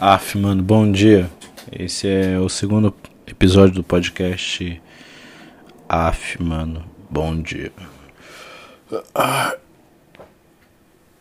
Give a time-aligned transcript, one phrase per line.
[0.00, 1.28] Af, mano, bom dia.
[1.72, 2.94] Esse é o segundo
[3.26, 4.80] episódio do podcast
[5.88, 7.72] Af, mano, bom dia.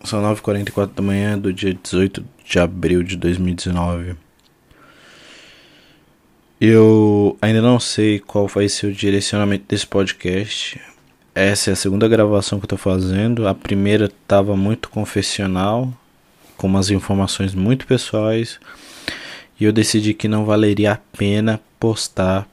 [0.04, 4.16] São 9h44 da manhã do dia 18 de abril de 2019.
[6.62, 10.80] Eu ainda não sei qual vai ser o direcionamento desse podcast.
[11.34, 13.48] Essa é a segunda gravação que eu tô fazendo.
[13.48, 15.92] A primeira tava muito confessional
[16.58, 18.60] com umas informações muito pessoais
[19.60, 22.48] e eu decidi que não valeria a pena postar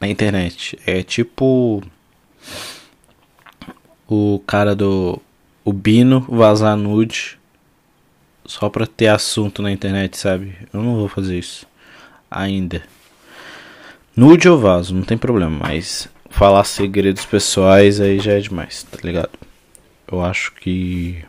[0.00, 0.78] na internet.
[0.86, 1.82] É tipo
[4.08, 5.20] o cara do
[5.64, 7.38] o Bino vazar nude
[8.44, 10.56] só pra ter assunto na internet, sabe?
[10.72, 11.66] Eu não vou fazer isso
[12.30, 12.82] ainda.
[14.14, 18.98] Nude eu vazo, não tem problema, mas falar segredos pessoais aí já é demais, tá
[19.02, 19.30] ligado?
[20.10, 21.24] Eu acho que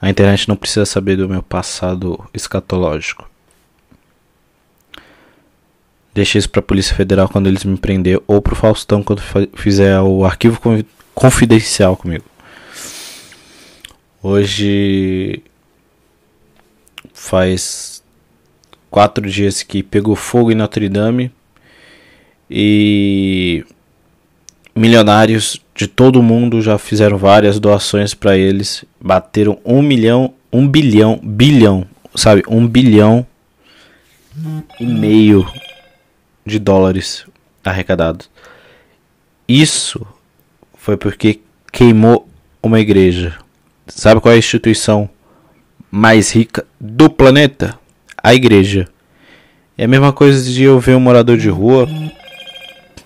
[0.00, 3.28] a internet não precisa saber do meu passado escatológico.
[6.14, 9.22] Deixa isso pra Polícia Federal quando eles me prender ou pro Faustão quando
[9.54, 10.60] fizer o arquivo
[11.14, 12.24] confidencial comigo.
[14.22, 15.42] Hoje
[17.12, 18.02] faz
[18.90, 21.30] quatro dias que pegou fogo em Notre Dame
[22.50, 23.64] e
[24.78, 31.20] milionários de todo mundo já fizeram várias doações para eles, bateram um milhão, um bilhão,
[31.22, 33.26] bilhão, sabe, um bilhão
[34.80, 35.46] e meio
[36.46, 37.26] de dólares
[37.64, 38.30] arrecadados.
[39.46, 40.06] Isso
[40.74, 41.40] foi porque
[41.72, 42.28] queimou
[42.62, 43.36] uma igreja.
[43.86, 45.08] Sabe qual é a instituição
[45.90, 47.78] mais rica do planeta?
[48.22, 48.88] A igreja.
[49.76, 51.88] É a mesma coisa de eu ver um morador de rua.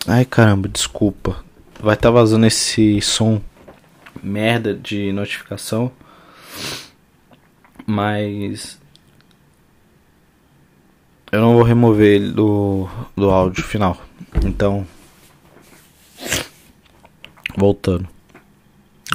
[0.06, 1.42] Ai caramba, desculpa
[1.82, 3.42] vai estar tá vazando esse som
[4.22, 5.90] merda de notificação.
[7.84, 8.78] Mas
[11.32, 14.00] eu não vou remover ele do, do áudio final.
[14.44, 14.86] Então,
[17.56, 18.08] voltando.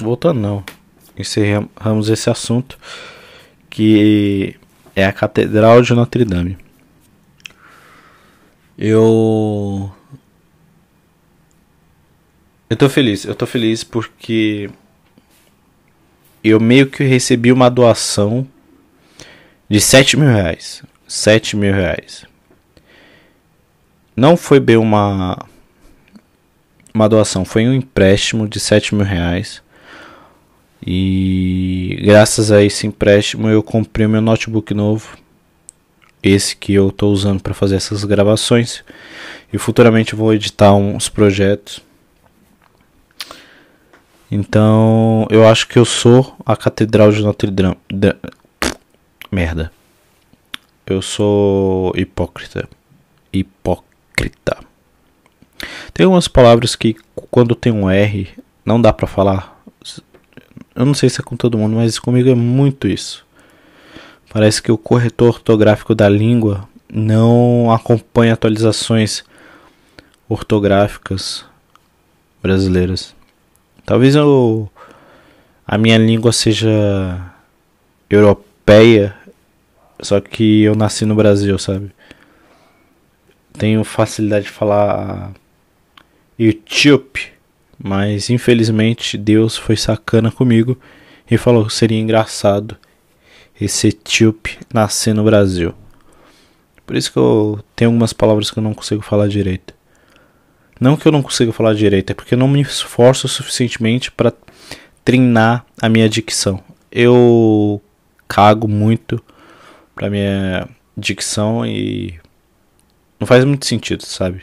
[0.02, 0.64] Voltando não.
[1.18, 2.78] Encerramos esse assunto
[3.70, 4.56] que
[4.96, 6.58] é a Catedral de Notre Dame.
[8.78, 9.92] Eu
[12.70, 14.70] eu tô feliz, eu tô feliz porque
[16.44, 18.48] eu meio que recebi uma doação
[19.70, 20.84] de 7 mil reais.
[21.08, 22.26] 7 mil reais.
[24.16, 25.38] Não foi bem uma
[26.94, 29.62] uma doação, foi um empréstimo de 7 mil reais.
[30.86, 35.18] E graças a esse empréstimo eu comprei o meu notebook novo.
[36.22, 38.84] Esse que eu estou usando para fazer essas gravações.
[39.54, 41.82] E futuramente vou editar uns projetos.
[44.30, 47.78] Então, eu acho que eu sou a Catedral de Notre Dame.
[47.90, 48.16] De...
[49.32, 49.72] Merda.
[50.86, 52.68] Eu sou hipócrita.
[53.32, 54.58] Hipócrita.
[55.94, 56.96] Tem umas palavras que
[57.32, 58.30] quando tem um R
[58.66, 59.58] não dá pra falar.
[60.76, 63.26] Eu não sei se é com todo mundo, mas comigo é muito isso.
[64.32, 69.24] Parece que o corretor ortográfico da língua não acompanha atualizações
[70.30, 71.46] ortográficas
[72.42, 73.17] brasileiras.
[73.88, 74.70] Talvez eu,
[75.66, 77.32] a minha língua seja
[78.10, 79.16] europeia,
[80.02, 81.90] só que eu nasci no Brasil, sabe?
[83.54, 85.32] Tenho facilidade de falar
[86.38, 87.32] YouTube,
[87.82, 90.78] mas infelizmente Deus foi sacana comigo
[91.32, 92.76] e falou que seria engraçado
[93.60, 95.74] esse etíope nascer no Brasil.
[96.86, 99.77] Por isso que eu tenho algumas palavras que eu não consigo falar direito.
[100.80, 104.34] Não que eu não consiga falar direito, é porque eu não me esforço suficientemente para
[105.04, 106.64] treinar a minha dicção.
[106.92, 107.82] Eu
[108.28, 109.24] cago muito
[109.96, 112.20] pra minha dicção e
[113.20, 114.42] não faz muito sentido, sabe?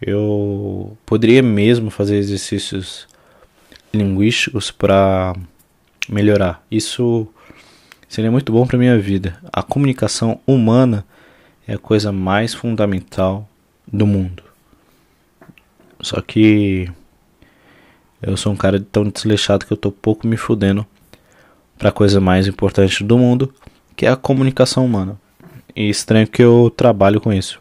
[0.00, 3.06] Eu poderia mesmo fazer exercícios
[3.92, 5.34] linguísticos para
[6.08, 6.64] melhorar.
[6.70, 7.26] Isso
[8.08, 9.38] seria muito bom para minha vida.
[9.52, 11.04] A comunicação humana
[11.66, 13.48] é a coisa mais fundamental
[13.86, 14.47] do mundo.
[16.00, 16.90] Só que
[18.20, 20.86] eu sou um cara tão desleixado que eu tô pouco me fudendo
[21.76, 23.54] pra coisa mais importante do mundo,
[23.94, 25.18] que é a comunicação humana.
[25.74, 27.60] E estranho que eu trabalho com isso.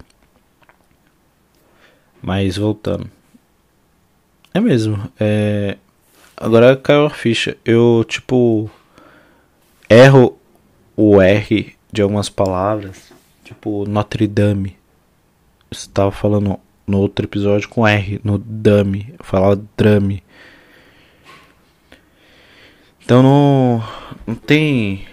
[2.22, 3.10] Mas voltando.
[4.54, 5.00] É mesmo.
[5.20, 5.78] É...
[6.36, 7.56] Agora caiu a ficha.
[7.64, 8.70] Eu, tipo.
[9.90, 10.38] Erro
[10.96, 13.14] o R de algumas palavras.
[13.44, 14.76] Tipo, Notre Dame.
[15.72, 20.24] Você tava falando no outro episódio com R, no dummy, eu falava drame.
[23.04, 23.84] Então não,
[24.26, 25.06] não tem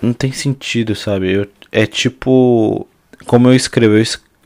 [0.00, 1.32] não tem sentido, sabe?
[1.32, 2.86] Eu, é tipo.
[3.26, 4.04] Como eu escrevo, eu,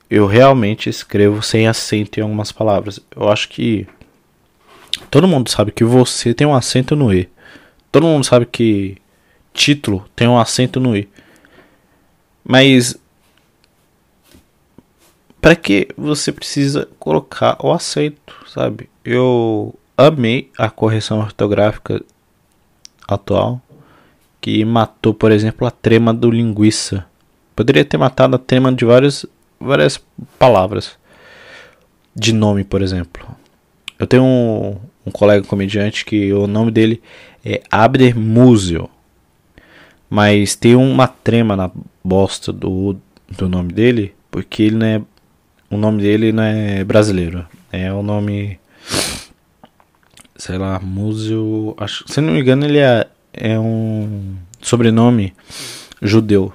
[0.08, 3.00] eu realmente escrevo sem acento em algumas palavras.
[3.14, 3.87] Eu acho que.
[5.11, 7.29] Todo mundo sabe que você tem um acento no E.
[7.91, 8.97] Todo mundo sabe que
[9.52, 11.08] título tem um acento no I.
[12.44, 12.97] Mas
[15.40, 18.88] para que você precisa colocar o acento, sabe?
[19.04, 22.02] Eu amei a correção ortográfica
[23.08, 23.60] atual
[24.40, 27.04] que matou, por exemplo, a trema do linguiça.
[27.54, 29.26] Poderia ter matado a trema de várias
[29.60, 30.02] várias
[30.38, 30.98] palavras
[32.14, 33.26] de nome, por exemplo.
[33.98, 34.76] Eu tenho um,
[35.06, 37.02] um colega comediante que o nome dele
[37.44, 38.88] é Abder Musio.
[40.08, 41.70] Mas tem uma trema na
[42.02, 42.96] bosta do,
[43.28, 45.02] do nome dele, porque ele não é.
[45.70, 47.46] O nome dele não é brasileiro.
[47.70, 48.58] É o nome.
[50.37, 51.75] Sei lá, Museu.
[51.78, 55.32] Acho, se não me engano, ele é, é um sobrenome
[56.02, 56.52] judeu.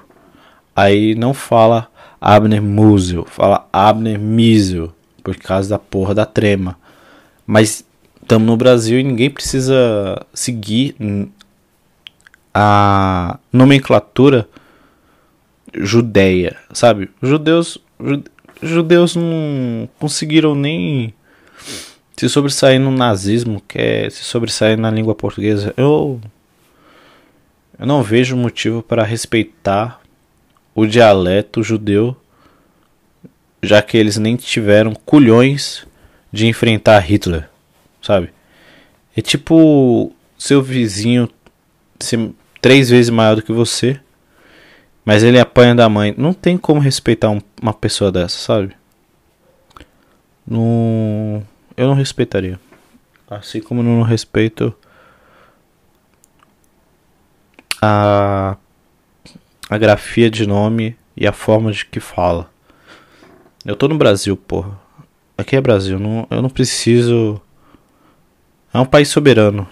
[0.74, 1.88] Aí não fala
[2.20, 4.92] Abner Museu, fala Abner Misel,
[5.22, 6.76] por causa da porra da trema.
[7.46, 7.84] Mas
[8.20, 10.96] estamos no Brasil e ninguém precisa seguir
[12.52, 14.48] a nomenclatura
[15.74, 17.10] judeia, sabe?
[17.22, 17.78] Judeus,
[18.62, 21.12] judeus não conseguiram nem
[22.16, 25.74] se sobressair no nazismo, que é se sobressair na língua portuguesa.
[25.76, 26.20] Eu
[27.78, 30.00] eu não vejo motivo para respeitar
[30.74, 32.16] o dialeto judeu,
[33.62, 35.86] já que eles nem tiveram culhões
[36.32, 37.48] de enfrentar Hitler,
[38.00, 38.30] sabe?
[39.14, 41.28] É tipo seu vizinho
[42.00, 42.30] ser
[42.60, 44.00] três vezes maior do que você,
[45.06, 46.14] mas ele apanha da mãe.
[46.18, 48.76] Não tem como respeitar um, uma pessoa dessa, sabe?
[50.46, 51.42] Não,
[51.76, 52.60] eu não respeitaria.
[53.30, 54.74] Assim como não respeito
[57.80, 58.58] a,
[59.70, 62.50] a grafia de nome e a forma de que fala.
[63.64, 64.78] Eu tô no Brasil, porra.
[65.38, 67.40] Aqui é Brasil, não, eu não preciso.
[68.74, 69.66] É um país soberano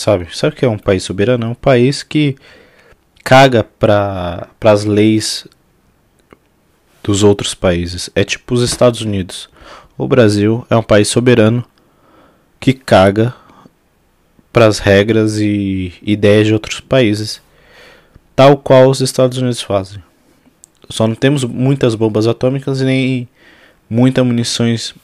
[0.00, 0.28] sabe?
[0.36, 1.46] Sabe o que é um país soberano?
[1.46, 2.36] É um país que
[3.26, 5.48] caga para as leis
[7.02, 8.08] dos outros países.
[8.14, 9.50] É tipo os Estados Unidos.
[9.98, 11.64] O Brasil é um país soberano
[12.60, 13.34] que caga
[14.52, 17.42] para as regras e ideias de outros países,
[18.36, 20.00] tal qual os Estados Unidos fazem.
[20.88, 23.28] Só não temos muitas bombas atômicas e nem
[23.90, 24.94] muitas munições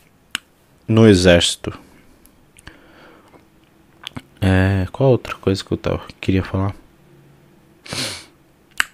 [0.86, 1.76] no exército.
[4.40, 6.81] É, qual outra coisa que eu tava, queria falar?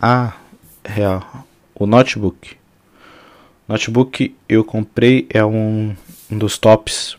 [0.00, 0.34] Ah,
[0.84, 1.46] real.
[1.74, 2.56] O notebook.
[3.68, 5.94] Notebook eu comprei é um,
[6.30, 7.16] um dos tops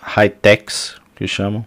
[0.00, 1.64] high-techs que chamam.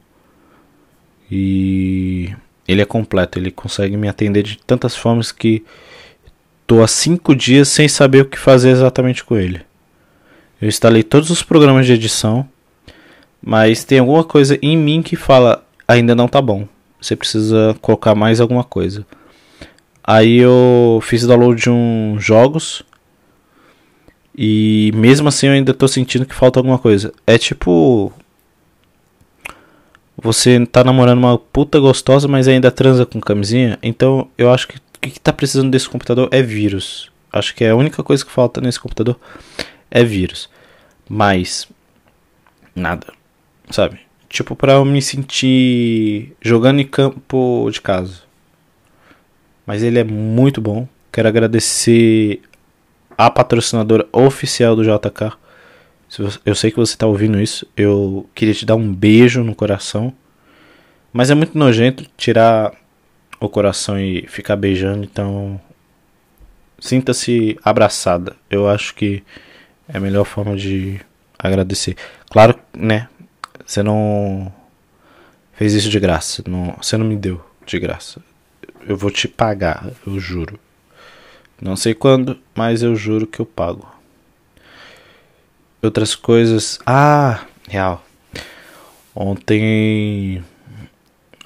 [1.29, 2.33] E
[2.67, 5.65] ele é completo, ele consegue me atender de tantas formas que
[6.65, 9.61] tô há 5 dias sem saber o que fazer exatamente com ele.
[10.61, 12.47] Eu instalei todos os programas de edição
[13.41, 16.67] mas tem alguma coisa em mim que fala ainda não tá bom.
[17.07, 19.05] Você precisa colocar mais alguma coisa.
[20.03, 22.83] Aí eu fiz download de uns jogos.
[24.37, 27.13] E mesmo assim eu ainda tô sentindo que falta alguma coisa.
[27.25, 28.11] É tipo.
[30.17, 33.79] Você tá namorando uma puta gostosa, mas ainda transa com camisinha.
[33.81, 37.09] Então eu acho que o que tá precisando desse computador é vírus.
[37.31, 39.17] Acho que é a única coisa que falta nesse computador
[39.89, 40.49] é vírus.
[41.07, 41.69] Mas.
[42.75, 43.07] Nada
[43.71, 43.99] sabe?
[44.29, 48.21] Tipo, pra eu me sentir jogando em campo de casa.
[49.65, 50.87] Mas ele é muito bom.
[51.11, 52.41] Quero agradecer
[53.17, 55.37] a patrocinadora oficial do JK.
[56.45, 57.65] Eu sei que você está ouvindo isso.
[57.75, 60.13] Eu queria te dar um beijo no coração.
[61.11, 62.73] Mas é muito nojento tirar
[63.39, 65.03] o coração e ficar beijando.
[65.03, 65.59] Então,
[66.79, 68.35] sinta-se abraçada.
[68.49, 69.23] Eu acho que
[69.87, 70.99] é a melhor forma de
[71.37, 71.95] agradecer.
[72.29, 73.07] Claro, né?
[73.67, 74.49] Você não
[75.51, 76.41] fez isso de graça.
[76.47, 78.21] Não, você não me deu de graça.
[78.87, 80.57] Eu vou te pagar, eu juro.
[81.61, 83.85] Não sei quando, mas eu juro que eu pago.
[85.81, 86.79] Outras coisas.
[86.85, 88.05] Ah, real.
[89.13, 90.41] Ontem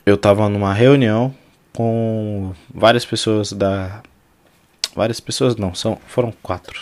[0.06, 1.34] eu tava numa reunião
[1.74, 4.04] com várias pessoas da.
[4.96, 6.80] Várias pessoas não, são, foram quatro.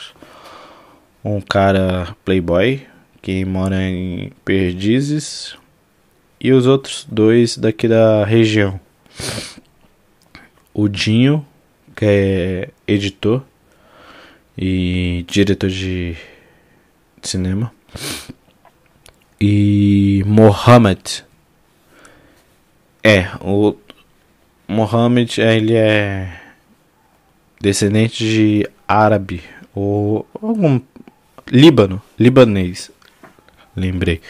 [1.23, 2.85] Um cara playboy,
[3.21, 5.57] que mora em Perdizes,
[6.39, 8.79] e os outros dois daqui da região.
[10.73, 11.45] O Dinho,
[11.95, 13.43] que é editor
[14.57, 16.15] e diretor de
[17.21, 17.71] cinema,
[19.39, 21.25] e Mohamed.
[23.03, 23.75] É, o
[24.67, 26.39] Mohammed, ele é
[27.59, 30.79] descendente de árabe ou algum
[31.51, 32.91] Líbano, libanês.
[33.79, 34.21] Lembrei.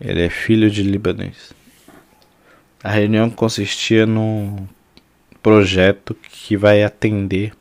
[0.00, 1.52] Ele é filho de libanês.
[2.84, 4.66] A reunião consistia num
[5.42, 7.52] projeto que vai atender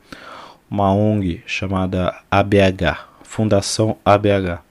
[0.69, 4.61] uma ONG chamada ABH, Fundação ABH.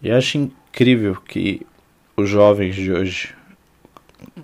[0.00, 1.66] E acho incrível que
[2.16, 3.34] os jovens de hoje,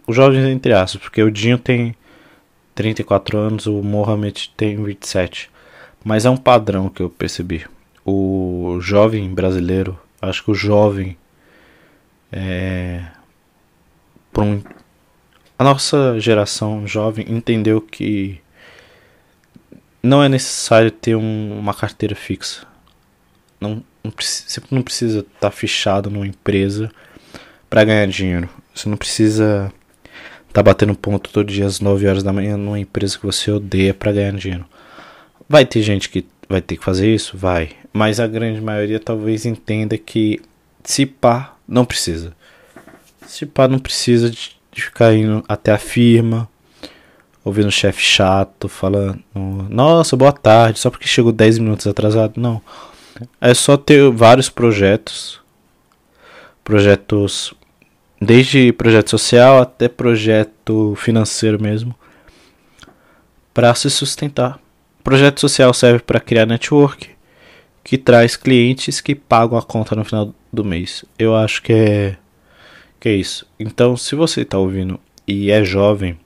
[0.07, 1.95] os jovens entre aspas, porque o Dinho tem
[2.75, 5.51] 34 anos, o Mohamed tem 27.
[6.05, 7.65] Mas é um padrão que eu percebi.
[8.05, 11.17] O jovem brasileiro, acho que o jovem
[12.33, 13.05] é,
[14.43, 14.61] um,
[15.59, 18.41] a nossa geração jovem entendeu que
[20.03, 22.67] não é necessário ter um, uma carteira fixa.
[23.61, 26.91] Não, não, você não precisa estar tá fichado numa empresa
[27.71, 28.49] para ganhar dinheiro.
[28.75, 29.73] Você não precisa
[30.49, 33.51] estar tá batendo ponto todo dia às 9 horas da manhã numa empresa que você
[33.51, 34.67] odeia para ganhar dinheiro.
[35.49, 37.37] Vai ter gente que vai ter que fazer isso?
[37.39, 37.71] Vai.
[37.97, 40.43] Mas a grande maioria talvez entenda que
[40.83, 42.35] se pá, não precisa.
[43.25, 46.49] Se pá, não precisa de, de ficar indo até a firma,
[47.45, 49.23] ouvindo o chefe chato, falando,
[49.71, 52.41] nossa, boa tarde, só porque chegou 10 minutos atrasado.
[52.41, 52.61] Não.
[53.41, 55.41] É só ter vários projetos.
[56.65, 57.55] Projetos.
[58.21, 61.95] Desde projeto social até projeto financeiro mesmo.
[63.55, 64.59] Para se sustentar.
[65.05, 67.14] Projeto social serve para criar network
[67.85, 71.05] que traz clientes que pagam a conta no final do mês.
[71.19, 72.17] Eu acho que é
[72.99, 73.47] que é isso.
[73.61, 74.99] Então, se você está ouvindo
[75.29, 76.19] e é jovem,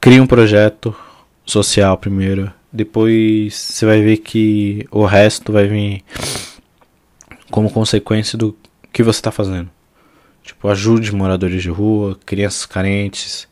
[0.00, 0.94] crie um projeto
[1.46, 2.52] social primeiro.
[2.72, 6.02] Depois você vai ver que o resto vai vir
[7.48, 8.56] como consequência do
[8.92, 9.70] que você está fazendo.
[10.42, 13.46] Tipo, ajude moradores de rua, crianças carentes,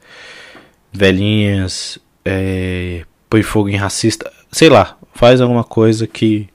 [0.92, 6.49] velhinhas, é, põe fogo em racista, sei lá, faz alguma coisa que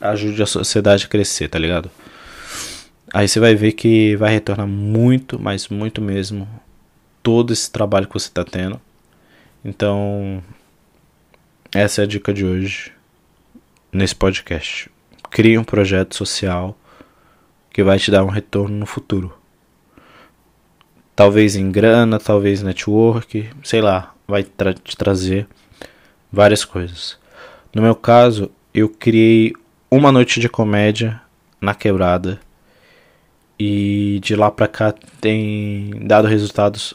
[0.00, 1.90] ajude a sociedade a crescer, tá ligado?
[3.12, 6.48] Aí você vai ver que vai retornar muito, mas muito mesmo,
[7.22, 8.80] todo esse trabalho que você está tendo.
[9.64, 10.42] Então,
[11.74, 12.92] essa é a dica de hoje
[13.92, 14.90] nesse podcast.
[15.30, 16.76] Crie um projeto social
[17.70, 19.34] que vai te dar um retorno no futuro.
[21.14, 25.46] Talvez em grana, talvez network, sei lá, vai tra te trazer
[26.32, 27.21] várias coisas.
[27.74, 29.54] No meu caso, eu criei
[29.90, 31.20] uma noite de comédia
[31.60, 32.40] na quebrada
[33.58, 36.94] e de lá pra cá tem dado resultados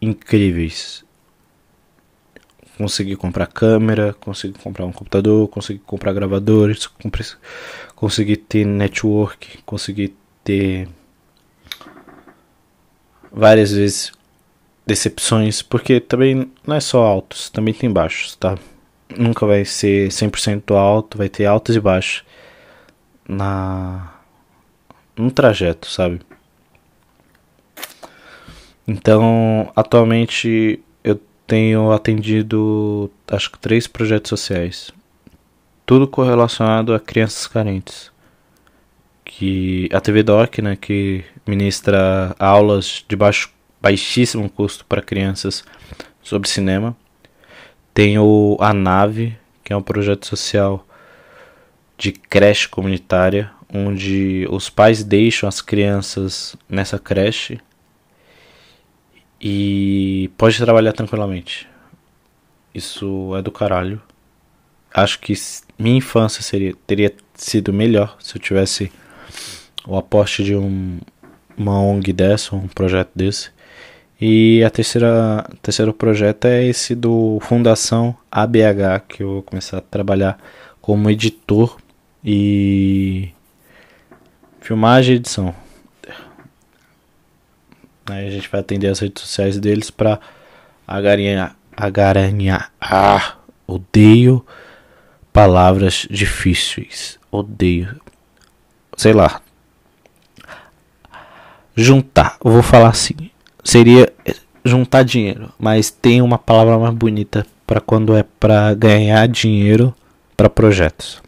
[0.00, 1.04] incríveis.
[2.76, 6.88] Consegui comprar câmera, consegui comprar um computador, consegui comprar gravadores,
[7.94, 10.88] consegui ter network, consegui ter
[13.30, 14.12] várias vezes
[14.86, 18.58] decepções, porque também não é só altos, também tem baixos, tá?
[19.16, 22.24] Nunca vai ser 100% alto, vai ter altos e baixos
[23.28, 24.14] na
[25.16, 26.20] um trajeto, sabe?
[28.86, 34.90] Então, atualmente eu tenho atendido acho que três projetos sociais.
[35.86, 38.10] Tudo correlacionado a crianças carentes.
[39.24, 45.64] Que a TV Doc, né, que ministra aulas de baixo, baixíssimo custo para crianças
[46.22, 46.96] sobre cinema.
[47.92, 50.86] Tem o A Nave, que é um projeto social
[51.98, 57.60] de creche comunitária, onde os pais deixam as crianças nessa creche
[59.40, 61.68] e pode trabalhar tranquilamente.
[62.74, 64.00] Isso é do caralho.
[64.92, 65.34] Acho que
[65.78, 68.92] minha infância seria, teria sido melhor se eu tivesse
[69.86, 70.98] o aposte de um,
[71.56, 73.50] uma ONG dessa, um projeto desse.
[74.20, 79.80] E a terceira terceiro projeto é esse do Fundação ABH, que eu vou começar a
[79.80, 80.38] trabalhar
[80.80, 81.78] como editor
[82.22, 83.30] e
[84.60, 85.54] Filmagem e edição.
[88.10, 90.20] Aí a gente vai atender as redes sociais deles pra
[90.86, 91.56] agaranhar.
[91.74, 92.70] Agaranhar.
[92.78, 93.36] Ah,
[93.66, 94.44] odeio
[95.32, 97.18] palavras difíceis.
[97.30, 97.98] Odeio.
[98.96, 99.40] Sei lá.
[101.74, 102.36] Juntar.
[102.44, 103.30] Eu vou falar assim.
[103.64, 104.12] Seria
[104.64, 105.52] juntar dinheiro.
[105.58, 109.94] Mas tem uma palavra mais bonita para quando é para ganhar dinheiro
[110.36, 111.22] para projetos.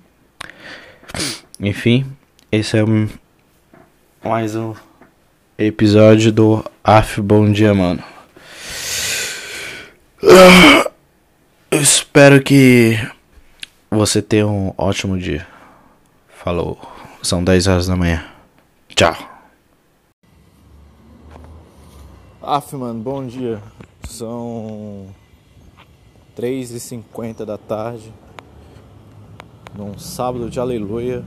[1.60, 2.06] Enfim,
[2.50, 3.08] esse é o
[4.24, 4.74] mais um
[5.58, 8.02] episódio do AF Bom Dia, mano.
[11.70, 12.98] Espero que
[13.90, 15.46] você tenha um ótimo dia.
[16.42, 16.78] Falou.
[17.22, 18.24] São 10 horas da manhã.
[18.94, 19.31] Tchau.
[22.44, 23.62] Af, mano, bom dia.
[24.02, 25.06] São
[26.36, 28.12] 3h50 da tarde,
[29.78, 31.22] num sábado de aleluia.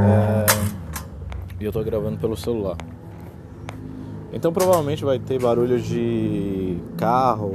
[0.00, 0.46] É...
[1.60, 2.76] E eu tô gravando pelo celular.
[4.32, 7.52] Então provavelmente vai ter barulho de carro,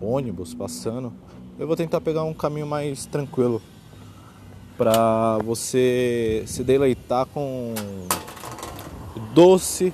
[0.00, 1.12] ônibus passando.
[1.58, 3.60] Eu vou tentar pegar um caminho mais tranquilo
[4.78, 7.74] para você se deleitar com
[9.34, 9.92] doce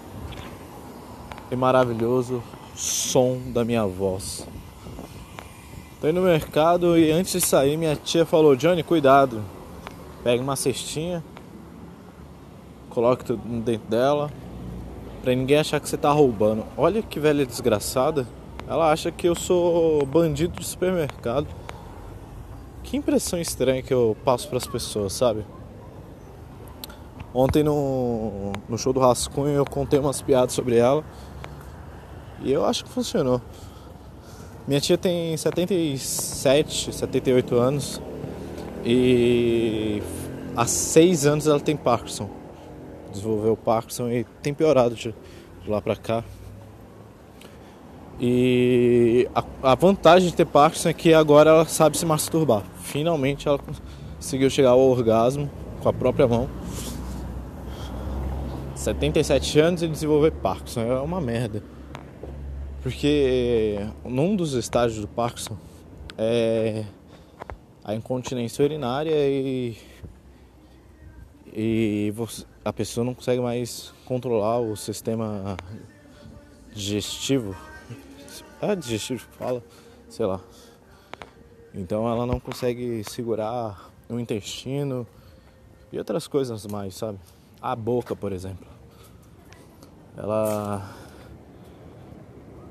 [1.53, 2.43] e maravilhoso
[2.75, 4.49] som da minha voz.
[6.01, 9.45] Tô indo no mercado e antes de sair minha tia falou, Johnny, cuidado.
[10.25, 11.23] Pega uma cestinha,
[12.89, 14.31] coloque tudo dentro dela,
[15.21, 16.65] pra ninguém achar que você tá roubando.
[16.75, 18.27] Olha que velha desgraçada.
[18.67, 21.47] Ela acha que eu sou bandido de supermercado.
[22.83, 25.45] Que impressão estranha que eu passo para as pessoas, sabe?
[27.35, 31.03] Ontem no, no show do Rascunho eu contei umas piadas sobre ela
[32.43, 33.41] e eu acho que funcionou.
[34.67, 38.01] Minha tia tem 77, 78 anos
[38.85, 40.03] e
[40.57, 42.29] há 6 anos ela tem Parkinson.
[43.11, 45.15] Desenvolveu Parkinson e tem piorado de,
[45.63, 46.23] de lá pra cá.
[48.21, 52.63] E a, a, vantagem de ter Parkinson é que agora ela sabe se masturbar.
[52.81, 53.59] Finalmente ela
[54.17, 55.51] conseguiu chegar ao orgasmo
[55.83, 56.49] com a própria mão.
[58.83, 61.63] 77 anos e desenvolver Parkinson é uma merda.
[62.83, 65.57] Porque num dos estágios do Parkinson
[66.19, 66.85] é
[67.85, 69.77] a incontinência urinária e,
[71.55, 72.13] e
[72.65, 75.57] a pessoa não consegue mais controlar o sistema
[76.75, 77.55] digestivo.
[78.61, 79.63] É digestivo que fala?
[80.09, 80.41] Sei lá.
[81.73, 85.07] Então ela não consegue segurar o intestino
[85.93, 87.21] e outras coisas mais, sabe?
[87.63, 88.67] A boca, por exemplo.
[90.17, 90.83] Ela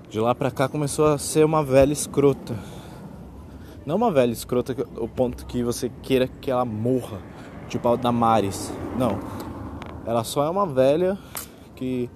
[0.10, 2.54] de lá pra cá começou a ser uma velha escrota.
[3.86, 7.20] Não uma velha escrota o ponto que você queira que ela morra,
[7.70, 8.74] tipo a Damares.
[8.98, 9.18] Não.
[10.06, 11.18] Ela só é uma velha
[11.78, 12.10] que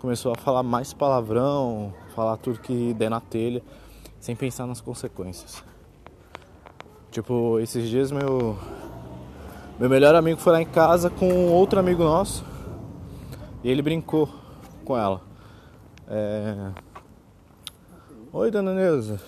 [0.00, 3.62] começou a falar mais palavrão, falar tudo que der na telha,
[4.18, 5.62] sem pensar nas consequências.
[7.12, 8.58] Tipo, esses dias meu
[9.78, 12.44] meu melhor amigo foi lá em casa com outro amigo nosso
[13.62, 14.28] e ele brincou
[14.84, 15.20] com ela.
[16.08, 16.72] É,
[18.32, 19.20] Oi, dona Neuza.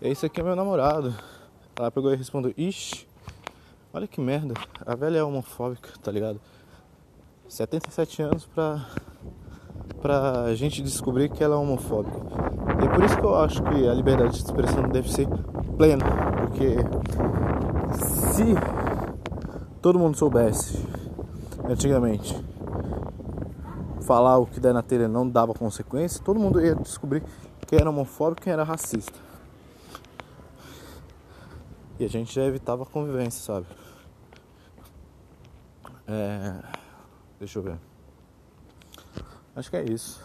[0.00, 1.14] Esse aqui é meu namorado.
[1.76, 3.08] Ela pegou e respondeu: Ixi,
[3.92, 4.54] olha que merda.
[4.86, 6.40] A velha é homofóbica, tá ligado?
[7.48, 8.86] 77 anos pra,
[10.00, 12.18] pra gente descobrir que ela é homofóbica.
[12.80, 15.26] E é por isso que eu acho que a liberdade de expressão deve ser
[15.76, 16.04] plena.
[16.36, 16.76] Porque
[18.32, 18.54] se
[19.88, 20.86] todo mundo soubesse
[21.64, 22.36] antigamente
[24.02, 27.22] falar o que der na telha não dava consequência, todo mundo ia descobrir
[27.66, 29.18] quem era homofóbico, quem era racista.
[31.98, 33.66] E a gente já evitava a convivência, sabe?
[36.06, 36.62] É...
[37.38, 37.78] Deixa eu ver.
[39.56, 40.22] Acho que é isso.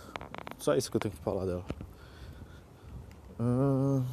[0.58, 1.64] Só isso que eu tenho que falar dela.
[3.40, 4.04] Hum...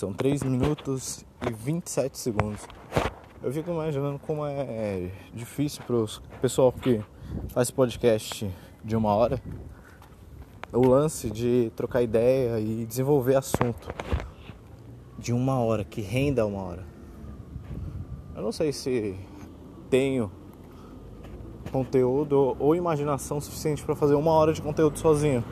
[0.00, 2.62] São 3 minutos e 27 segundos.
[3.42, 6.06] Eu fico imaginando como é difícil para o
[6.40, 7.02] pessoal que
[7.48, 8.50] faz podcast
[8.82, 9.38] de uma hora.
[10.72, 13.92] O lance de trocar ideia e desenvolver assunto
[15.18, 16.86] de uma hora, que renda uma hora.
[18.34, 19.14] Eu não sei se
[19.90, 20.32] tenho
[21.70, 25.44] conteúdo ou imaginação suficiente para fazer uma hora de conteúdo sozinho.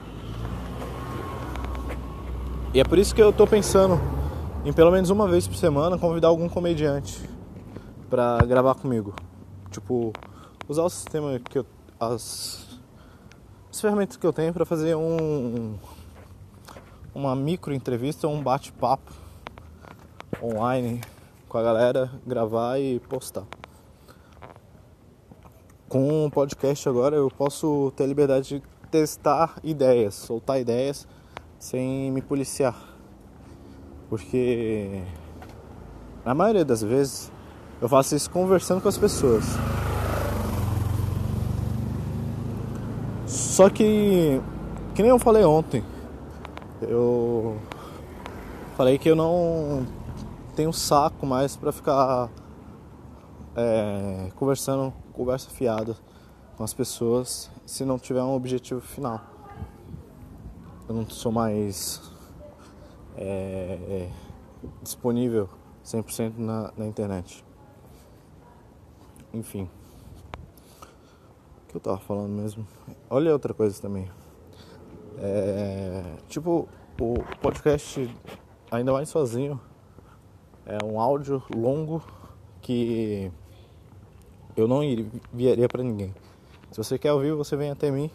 [2.72, 4.16] E é por isso que eu tô pensando
[4.68, 7.26] em pelo menos uma vez por semana convidar algum comediante
[8.10, 9.14] para gravar comigo.
[9.70, 10.12] Tipo,
[10.68, 11.66] usar o sistema que eu
[11.98, 12.66] as
[13.70, 15.78] as ferramentas que eu tenho para fazer um
[17.14, 19.10] uma micro entrevista, um bate-papo
[20.42, 21.00] online
[21.48, 23.44] com a galera, gravar e postar.
[25.88, 31.08] Com o podcast agora eu posso ter a liberdade de testar ideias, soltar ideias
[31.58, 32.97] sem me policiar.
[34.08, 35.02] Porque
[36.24, 37.30] na maioria das vezes
[37.80, 39.44] eu faço isso conversando com as pessoas.
[43.26, 44.40] Só que,
[44.94, 45.84] que nem eu falei ontem,
[46.82, 47.58] eu
[48.76, 49.86] falei que eu não
[50.54, 52.30] tenho saco mais pra ficar
[53.54, 55.96] é, conversando, conversa fiada
[56.56, 59.20] com as pessoas se não tiver um objetivo final.
[60.88, 62.07] Eu não sou mais
[63.18, 64.08] é,
[64.82, 65.48] disponível
[65.84, 67.44] 100% na, na internet.
[69.34, 69.68] Enfim.
[71.68, 72.66] que eu tava falando mesmo?
[73.10, 74.08] Olha outra coisa também.
[75.18, 76.68] É, tipo,
[77.00, 78.08] o podcast,
[78.70, 79.60] ainda mais sozinho,
[80.64, 82.02] é um áudio longo
[82.60, 83.30] que
[84.56, 86.14] eu não enviaria para ninguém.
[86.70, 88.10] Se você quer ouvir, você vem até mim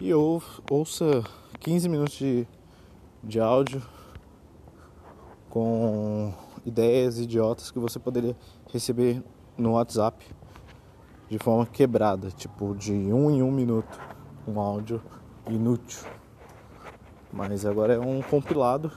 [0.00, 1.24] e ouça
[1.60, 2.46] 15 minutos de,
[3.22, 3.82] de áudio
[5.54, 6.34] com
[6.66, 8.36] ideias idiotas que você poderia
[8.72, 9.22] receber
[9.56, 10.26] no WhatsApp
[11.30, 14.00] de forma quebrada, tipo de um em um minuto,
[14.48, 15.00] um áudio
[15.48, 16.08] inútil.
[17.32, 18.90] Mas agora é um compilado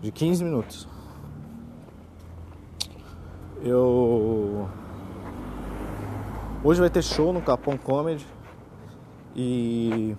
[0.00, 0.88] de 15 minutos.
[3.62, 4.66] Eu
[6.64, 8.26] hoje vai ter show no Capão Comedy
[9.36, 10.16] e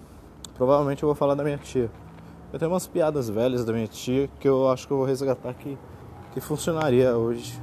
[0.54, 1.89] provavelmente eu vou falar da minha tia.
[2.54, 5.50] Eu tenho umas piadas velhas da minha tia que eu acho que eu vou resgatar
[5.50, 5.76] aqui
[6.32, 7.60] que funcionaria hoje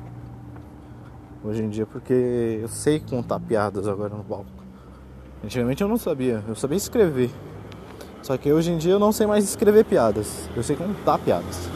[1.44, 4.50] hoje em dia, porque eu sei contar piadas agora no palco.
[5.44, 7.30] Antigamente eu não sabia, eu sabia escrever.
[8.20, 11.70] Só que hoje em dia eu não sei mais escrever piadas, eu sei contar piadas.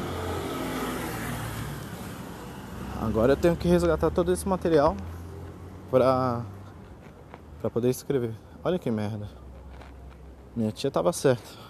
[3.00, 4.96] Agora eu tenho que resgatar todo esse material
[5.88, 6.44] pra,
[7.60, 8.34] pra poder escrever.
[8.64, 9.28] Olha que merda.
[10.56, 11.63] Minha tia tava certa.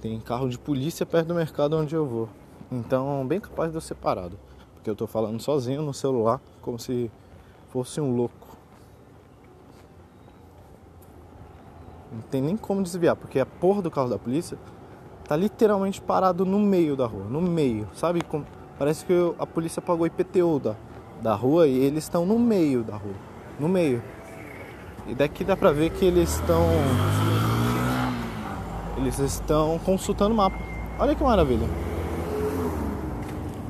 [0.00, 2.28] Tem carro de polícia perto do mercado onde eu vou.
[2.72, 4.38] Então, bem capaz de eu ser parado.
[4.74, 7.10] Porque eu tô falando sozinho no celular, como se
[7.70, 8.48] fosse um louco.
[12.10, 14.58] Não tem nem como desviar, porque a porra do carro da polícia
[15.24, 18.20] tá literalmente parado no meio da rua, no meio, sabe?
[18.78, 20.74] Parece que a polícia pagou IPTU da,
[21.20, 23.14] da rua e eles estão no meio da rua,
[23.60, 24.02] no meio.
[25.06, 26.64] E daqui dá pra ver que eles estão
[29.00, 30.58] eles estão consultando o mapa.
[30.98, 31.66] Olha que maravilha.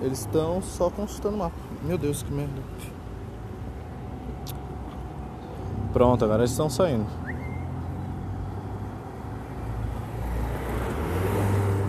[0.02, 1.56] Eles estão só consultando o mapa.
[1.84, 2.60] Meu Deus, que merda.
[5.92, 7.06] Pronto, agora eles estão saindo.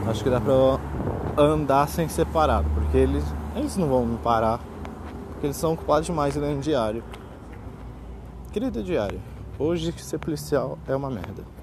[0.07, 3.23] Acho que dá pra andar sem ser parado, porque eles,
[3.55, 4.59] eles não vão me parar.
[5.31, 7.03] Porque eles são ocupados demais lendo diário.
[8.51, 9.21] Querida diário,
[9.57, 11.60] hoje ser policial é uma merda.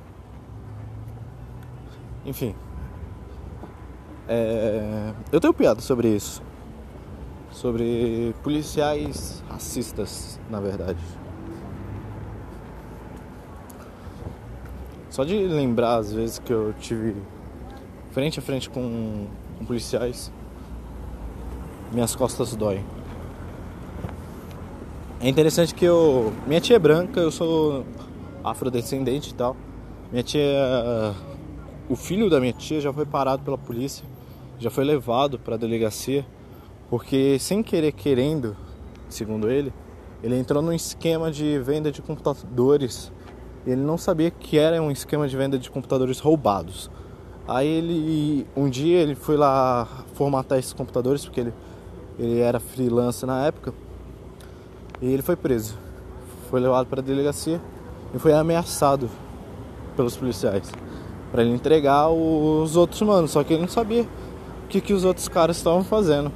[2.28, 2.54] Enfim.
[4.28, 5.14] É...
[5.32, 6.42] Eu tenho piada sobre isso.
[7.50, 11.00] Sobre policiais racistas, na verdade.
[15.08, 17.16] Só de lembrar às vezes que eu tive
[18.12, 19.26] frente a frente com,
[19.58, 20.30] com policiais,
[21.90, 22.84] minhas costas doem.
[25.20, 26.32] É interessante que eu.
[26.46, 27.86] Minha tia é branca, eu sou
[28.44, 29.56] afrodescendente e tal.
[30.12, 31.14] Minha tia
[31.88, 34.04] o filho da minha tia já foi parado pela polícia,
[34.58, 36.24] já foi levado para a delegacia,
[36.90, 38.54] porque sem querer querendo,
[39.08, 39.72] segundo ele,
[40.22, 43.10] ele entrou num esquema de venda de computadores.
[43.66, 46.90] Ele não sabia que era um esquema de venda de computadores roubados.
[47.46, 51.54] Aí ele um dia ele foi lá formatar esses computadores porque ele
[52.18, 53.72] ele era freelancer na época.
[55.00, 55.78] E ele foi preso.
[56.50, 57.60] Foi levado para a delegacia
[58.12, 59.08] e foi ameaçado
[59.96, 60.70] pelos policiais
[61.30, 65.04] para ele entregar os outros manos, só que ele não sabia o que, que os
[65.04, 66.32] outros caras estavam fazendo.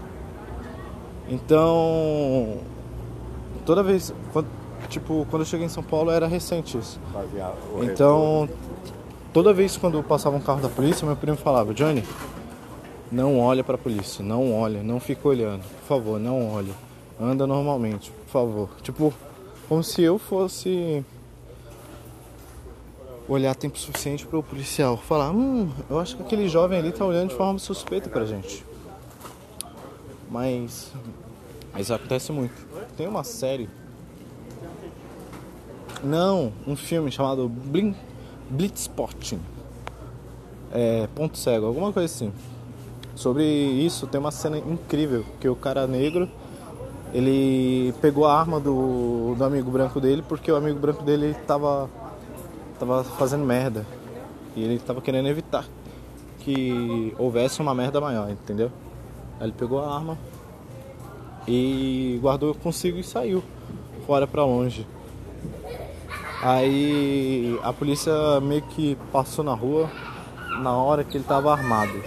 [1.29, 2.59] Então,
[3.65, 4.47] toda vez, quando,
[4.89, 7.01] tipo, quando eu cheguei em São Paulo era recente isso.
[7.85, 8.49] Então,
[9.33, 12.05] toda vez quando passava um carro da polícia, meu primo falava: "Johnny,
[13.11, 16.73] não olha para a polícia, não olha, não fica olhando, por favor, não olha.
[17.21, 18.69] Anda normalmente, por favor".
[18.83, 19.13] Tipo,
[19.69, 21.05] como se eu fosse
[23.33, 27.05] olhar tempo suficiente para o policial falar: Hum, eu acho que aquele jovem ali tá
[27.05, 28.65] olhando de forma suspeita pra gente.
[30.31, 30.93] Mas.
[31.73, 32.55] Mas acontece muito.
[32.97, 33.69] Tem uma série.
[36.03, 37.95] Não, um filme chamado Blin,
[38.51, 39.41] Blitzspotting.
[40.73, 42.33] É, ponto cego, alguma coisa assim.
[43.15, 46.29] Sobre isso tem uma cena incrível que o cara negro
[47.13, 51.91] ele pegou a arma do, do amigo branco dele porque o amigo branco dele estava
[52.87, 53.87] tava fazendo merda.
[54.57, 55.65] E ele tava querendo evitar
[56.41, 58.73] que houvesse uma merda maior, entendeu?
[59.39, 60.19] Aí ele pegou a arma
[61.47, 63.43] e guardou consigo e saiu
[64.05, 64.87] fora pra longe.
[66.43, 69.89] Aí a polícia meio que passou na rua
[70.61, 72.03] na hora que ele tava armado.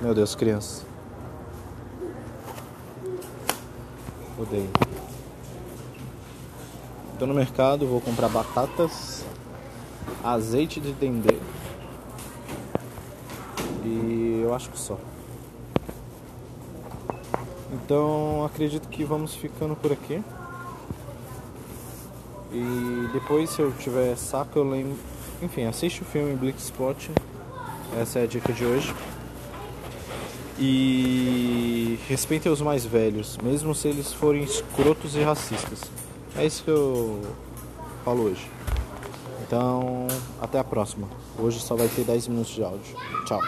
[0.00, 0.86] Meu Deus, criança.
[4.38, 4.91] Odeio.
[7.22, 9.24] Tô no mercado, vou comprar batatas,
[10.24, 11.36] azeite de dendê
[13.84, 14.98] e eu acho que só.
[17.72, 20.20] Então acredito que vamos ficando por aqui.
[22.50, 24.98] E depois, se eu tiver saco, eu lembro.
[25.40, 27.12] Enfim, assiste o filme Blitzspot.
[28.00, 28.92] Essa é a dica de hoje.
[30.58, 35.82] E respeitem os mais velhos, mesmo se eles forem escrotos e racistas.
[36.36, 37.20] É isso que eu
[38.04, 38.50] falo hoje.
[39.46, 40.06] Então,
[40.40, 41.06] até a próxima.
[41.38, 42.96] Hoje só vai ter 10 minutos de áudio.
[43.26, 43.40] Tchau.